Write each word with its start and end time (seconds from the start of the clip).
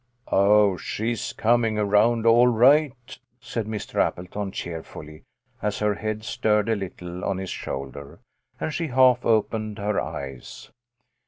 "Oh, 0.29 0.77
she's 0.77 1.31
coming 1.31 1.77
around 1.77 2.25
all 2.25 2.47
right," 2.47 3.19
said 3.39 3.67
Mr. 3.67 4.01
Appleton, 4.03 4.51
cheerfully, 4.51 5.25
as 5.61 5.77
her 5.77 5.93
head 5.93 6.23
stirred 6.23 6.69
a 6.69 6.75
little 6.75 7.23
on 7.23 7.37
his 7.37 7.51
shoulder, 7.51 8.19
and 8.59 8.73
she 8.73 8.87
half 8.87 9.23
opened 9.23 9.77
her 9.77 10.01
eyes. 10.01 10.71